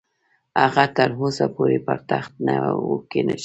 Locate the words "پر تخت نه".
1.85-2.55